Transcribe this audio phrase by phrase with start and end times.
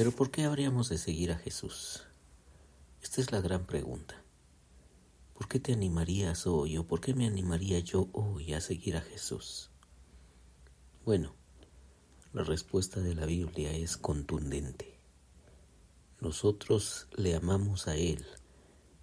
[0.00, 2.04] Pero ¿por qué habríamos de seguir a Jesús?
[3.02, 4.24] Esta es la gran pregunta.
[5.34, 9.02] ¿Por qué te animarías hoy o por qué me animaría yo hoy a seguir a
[9.02, 9.68] Jesús?
[11.04, 11.34] Bueno,
[12.32, 14.98] la respuesta de la Biblia es contundente.
[16.18, 18.24] Nosotros le amamos a Él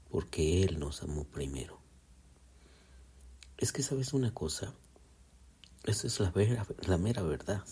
[0.09, 1.79] porque Él nos amó primero.
[3.59, 4.73] Es que sabes una cosa,
[5.83, 6.33] esa es la,
[6.87, 7.63] la mera verdad.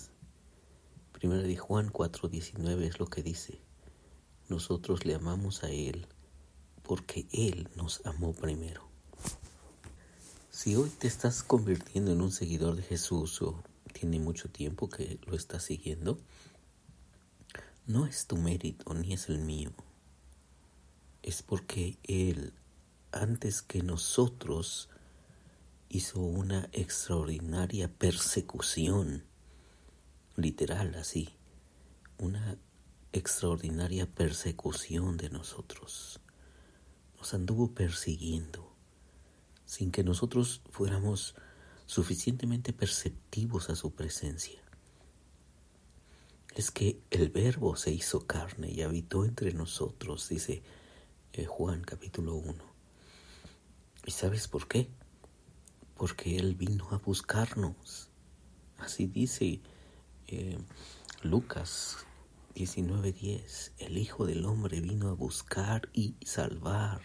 [1.26, 3.60] Primera de Juan 4:19 es lo que dice,
[4.47, 6.06] nosotros le amamos a Él
[6.84, 8.88] porque Él nos amó primero.
[10.51, 15.20] Si hoy te estás convirtiendo en un seguidor de Jesús o tiene mucho tiempo que
[15.25, 16.20] lo estás siguiendo,
[17.87, 19.71] no es tu mérito ni es el mío.
[21.23, 22.54] Es porque Él,
[23.12, 24.89] antes que nosotros,
[25.89, 29.23] hizo una extraordinaria persecución,
[30.36, 31.30] literal así,
[32.17, 32.58] una
[33.14, 36.20] extraordinaria persecución de nosotros
[37.18, 38.76] nos anduvo persiguiendo
[39.66, 41.36] sin que nosotros fuéramos
[41.86, 44.59] suficientemente perceptivos a su presencia.
[46.56, 50.64] Es que el verbo se hizo carne y habitó entre nosotros, dice
[51.34, 52.64] eh, Juan capítulo 1.
[54.06, 54.90] ¿Y sabes por qué?
[55.96, 58.09] Porque Él vino a buscarnos.
[58.78, 59.62] Así dice
[60.28, 60.58] eh,
[61.22, 61.98] Lucas
[62.56, 63.73] 19:10.
[63.78, 67.02] El Hijo del Hombre vino a buscar y salvar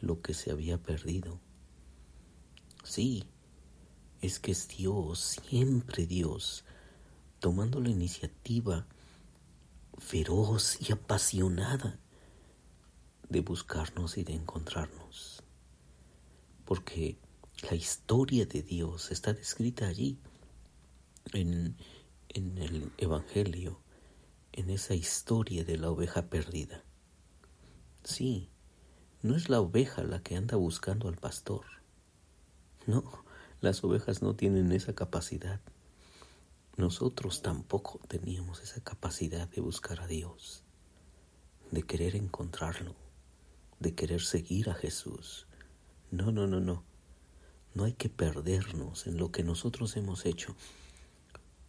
[0.00, 1.40] lo que se había perdido.
[2.84, 3.24] Sí,
[4.20, 6.64] es que es Dios, siempre Dios,
[7.38, 8.86] tomando la iniciativa
[9.98, 11.98] feroz y apasionada
[13.28, 15.42] de buscarnos y de encontrarnos.
[16.64, 17.18] Porque
[17.68, 20.18] la historia de Dios está descrita allí,
[21.32, 21.76] en,
[22.34, 23.80] en el Evangelio,
[24.52, 26.84] en esa historia de la oveja perdida.
[28.04, 28.48] Sí,
[29.22, 31.64] no es la oveja la que anda buscando al pastor.
[32.86, 33.04] No,
[33.60, 35.60] las ovejas no tienen esa capacidad.
[36.76, 40.62] Nosotros tampoco teníamos esa capacidad de buscar a Dios,
[41.70, 42.94] de querer encontrarlo,
[43.80, 45.46] de querer seguir a Jesús.
[46.10, 46.84] No, no, no, no.
[47.74, 50.56] No hay que perdernos en lo que nosotros hemos hecho,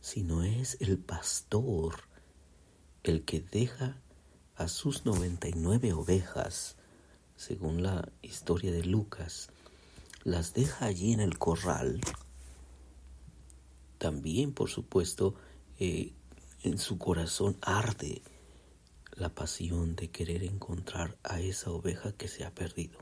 [0.01, 1.95] sino es el pastor
[3.03, 4.01] el que deja
[4.55, 6.75] a sus noventa y nueve ovejas
[7.35, 9.49] según la historia de Lucas,
[10.23, 11.99] las deja allí en el corral.
[13.97, 15.33] También, por supuesto,
[15.79, 16.13] eh,
[16.61, 18.21] en su corazón arde
[19.15, 22.99] la pasión de querer encontrar a esa oveja que se ha perdido.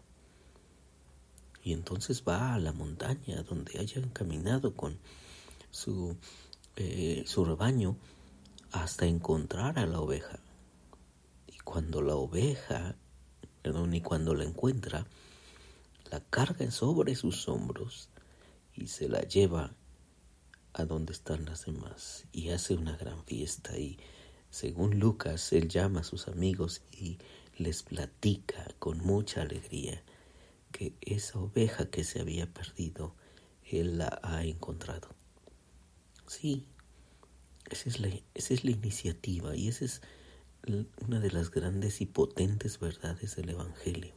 [1.61, 4.97] Y entonces va a la montaña donde hayan caminado con
[5.69, 6.15] su,
[6.79, 7.97] eh, su rebaño
[8.71, 10.39] hasta encontrar a la oveja.
[11.47, 12.95] Y cuando la oveja
[13.61, 15.05] perdón, y cuando la encuentra,
[16.11, 18.09] la carga sobre sus hombros
[18.73, 19.75] y se la lleva
[20.73, 23.99] a donde están las demás y hace una gran fiesta y
[24.49, 27.17] según Lucas él llama a sus amigos y
[27.57, 30.03] les platica con mucha alegría
[30.71, 33.15] que esa oveja que se había perdido
[33.63, 35.18] él la ha encontrado.
[36.29, 36.67] Sí,
[37.71, 40.01] esa es la, esa es la iniciativa y esa es
[41.07, 44.13] una de las grandes y potentes verdades del Evangelio,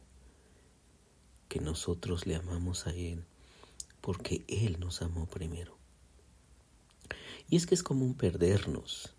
[1.49, 3.25] que nosotros le amamos a Él
[3.99, 5.75] porque Él nos amó primero.
[7.49, 9.15] Y es que es común perdernos,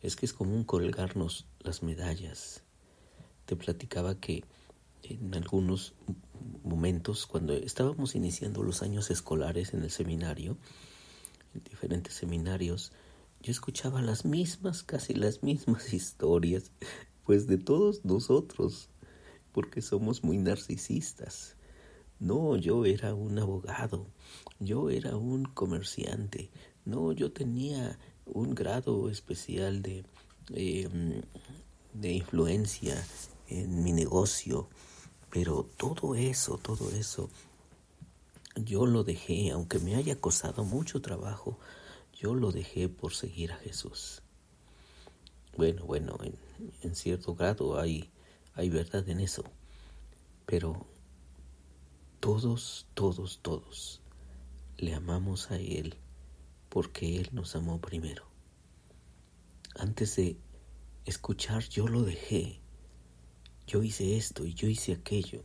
[0.00, 2.62] es que es común colgarnos las medallas.
[3.44, 4.42] Te platicaba que
[5.02, 5.92] en algunos
[6.64, 10.56] momentos, cuando estábamos iniciando los años escolares en el seminario,
[11.54, 12.92] en diferentes seminarios,
[13.42, 16.70] yo escuchaba las mismas, casi las mismas historias,
[17.24, 18.88] pues de todos nosotros,
[19.52, 21.56] porque somos muy narcisistas.
[22.20, 24.06] No, yo era un abogado,
[24.60, 26.50] yo era un comerciante,
[26.84, 30.04] no, yo tenía un grado especial de,
[30.54, 31.22] em,
[31.94, 33.04] de influencia
[33.48, 34.68] en mi negocio,
[35.30, 37.28] pero todo eso, todo eso,
[38.56, 41.58] yo lo dejé, aunque me haya costado mucho trabajo,
[42.12, 44.22] yo lo dejé por seguir a Jesús.
[45.56, 46.16] Bueno, bueno,
[46.82, 48.10] en, cierto grado hay,
[48.54, 49.44] hay verdad en eso,
[50.46, 50.86] pero
[52.20, 54.00] todos, todos, todos
[54.78, 55.96] le amamos a Él
[56.68, 58.24] porque Él nos amó primero.
[59.74, 60.38] Antes de
[61.04, 62.60] escuchar yo lo dejé,
[63.66, 65.42] yo hice esto y yo hice aquello,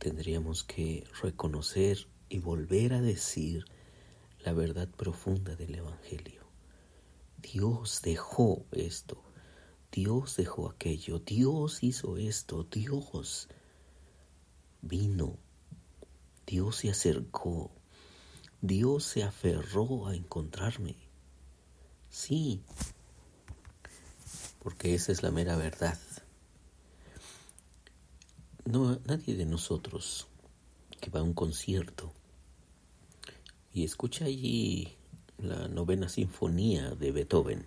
[0.00, 3.66] tendríamos que reconocer y volver a decir
[4.38, 6.46] la verdad profunda del Evangelio.
[7.36, 9.22] Dios dejó esto,
[9.92, 13.48] Dios dejó aquello, Dios hizo esto, Dios
[14.80, 15.36] vino,
[16.46, 17.70] Dios se acercó,
[18.62, 20.96] Dios se aferró a encontrarme.
[22.08, 22.62] Sí,
[24.60, 25.98] porque esa es la mera verdad.
[28.66, 30.26] No, nadie de nosotros
[31.00, 32.12] que va a un concierto
[33.72, 34.96] y escucha allí
[35.38, 37.64] la novena sinfonía de Beethoven,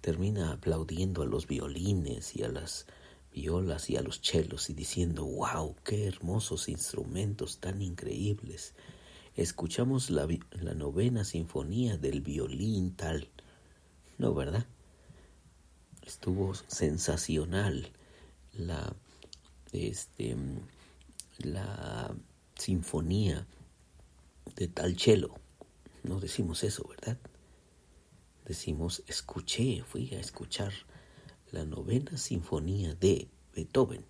[0.00, 2.86] termina aplaudiendo a los violines y a las
[3.32, 8.74] violas y a los chelos y diciendo, wow, qué hermosos instrumentos tan increíbles.
[9.36, 13.28] Escuchamos la, la novena sinfonía del violín tal.
[14.16, 14.66] No, ¿verdad?
[16.02, 17.92] Estuvo sensacional
[18.54, 18.94] la,
[19.72, 20.36] este,
[21.38, 22.14] la
[22.56, 23.46] sinfonía
[24.56, 25.34] de tal chelo.
[26.02, 27.18] No decimos eso, ¿verdad?
[28.44, 30.72] Decimos, escuché, fui a escuchar
[31.52, 34.04] la novena sinfonía de Beethoven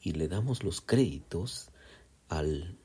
[0.00, 1.70] y le damos los créditos
[2.28, 2.78] al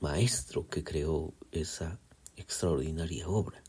[0.00, 1.98] maestro que creó esa
[2.36, 3.62] extraordinaria obra.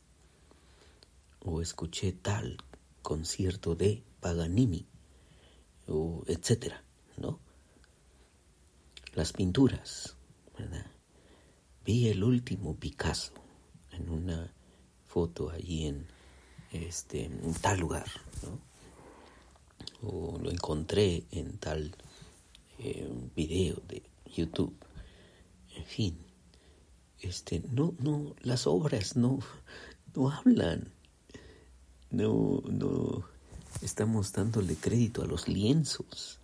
[1.39, 2.57] O escuché tal
[3.01, 4.85] concierto de Paganini,
[5.87, 6.83] o etcétera,
[7.17, 7.39] ¿no?
[9.13, 10.15] Las pinturas,
[10.57, 10.85] ¿verdad?
[11.83, 13.33] Vi el último Picasso
[13.91, 14.53] en una
[15.05, 16.07] foto allí en
[16.71, 17.29] este
[17.61, 18.05] tal lugar,
[18.43, 18.59] ¿no?
[20.07, 21.93] O lo encontré en tal
[22.79, 24.03] eh, video de
[24.33, 24.73] YouTube.
[25.75, 26.17] En fin,
[27.19, 29.39] este no no las obras no
[30.15, 30.91] no hablan.
[32.09, 33.23] No no
[33.81, 36.40] estamos dándole crédito a los lienzos.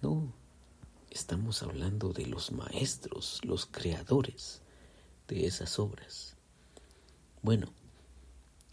[0.00, 0.32] No,
[1.10, 4.62] Estamos hablando de los maestros, los creadores
[5.26, 6.36] de esas obras.
[7.42, 7.72] Bueno,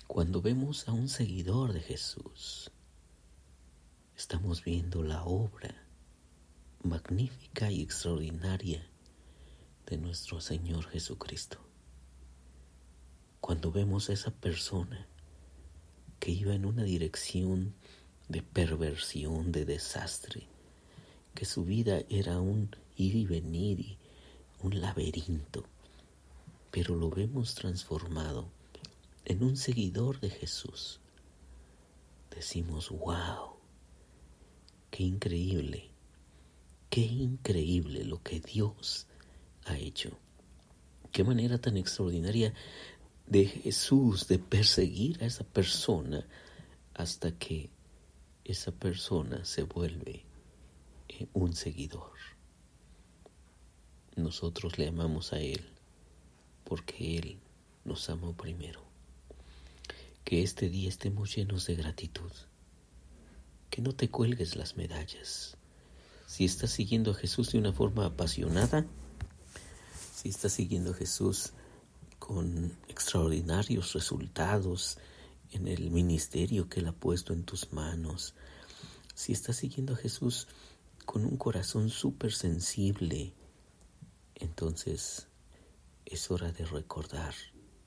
[0.06, 2.72] cuando vemos a un seguidor de Jesús,
[4.18, 5.88] estamos viendo la obra
[6.84, 8.86] magnífica y extraordinaria
[9.86, 11.58] de nuestro Señor Jesucristo.
[13.40, 15.08] Cuando vemos a esa persona
[16.20, 17.74] que iba en una dirección
[18.28, 20.48] de perversión, de desastre,
[21.36, 23.98] que su vida era un ir y venir y
[24.64, 25.66] un laberinto,
[26.72, 28.50] pero lo vemos transformado
[29.26, 31.02] en un seguidor de Jesús.
[32.34, 33.58] Decimos, wow,
[34.90, 35.92] qué increíble,
[36.90, 39.06] qué increíble lo que Dios
[39.66, 40.18] ha hecho.
[41.12, 42.54] Qué manera tan extraordinaria
[43.28, 46.26] de Jesús de perseguir a esa persona
[46.94, 47.70] hasta que
[48.44, 50.25] esa persona se vuelve
[51.34, 52.14] un seguidor.
[54.16, 55.66] Nosotros le amamos a Él
[56.64, 57.40] porque Él
[57.84, 58.82] nos amó primero.
[60.24, 62.32] Que este día estemos llenos de gratitud.
[63.70, 65.58] Que no te cuelgues las medallas.
[66.28, 68.86] Si estás siguiendo a Jesús de una forma apasionada,
[70.16, 71.54] si estás siguiendo a Jesús
[72.18, 74.98] con extraordinarios resultados
[75.52, 78.34] en el ministerio que Él ha puesto en tus manos,
[79.14, 80.48] si estás siguiendo a Jesús
[81.06, 83.34] con un corazón súper sensible,
[84.36, 85.28] entonces
[86.06, 87.34] es hora de recordar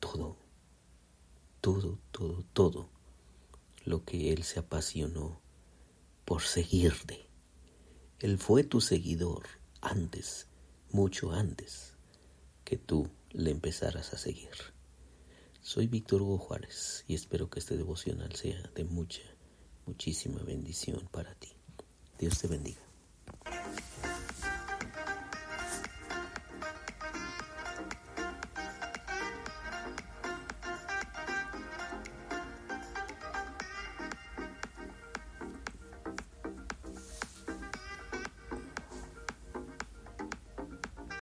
[0.00, 0.36] todo,
[1.60, 2.88] todo, todo, todo
[3.84, 5.40] lo que Él se apasionó
[6.24, 7.28] por seguirte.
[8.20, 9.46] Él fue tu seguidor
[9.80, 10.48] antes,
[10.90, 11.96] mucho antes
[12.64, 14.50] que tú le empezaras a seguir.
[15.60, 19.22] Soy Víctor Hugo Juárez y espero que este devocional sea de mucha,
[19.86, 21.48] muchísima bendición para ti.
[22.18, 22.87] Dios te bendiga.